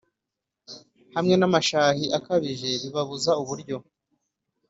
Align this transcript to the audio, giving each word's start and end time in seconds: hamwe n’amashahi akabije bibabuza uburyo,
hamwe 1.15 1.35
n’amashahi 1.37 2.05
akabije 2.17 2.69
bibabuza 2.81 3.31
uburyo, 3.41 3.77